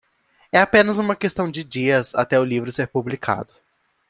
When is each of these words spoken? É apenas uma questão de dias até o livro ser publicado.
É 0.51 0.57
apenas 0.59 0.97
uma 0.97 1.15
questão 1.15 1.47
de 1.47 1.63
dias 1.63 2.11
até 2.15 2.39
o 2.39 2.43
livro 2.43 2.71
ser 2.71 2.87
publicado. 2.87 3.53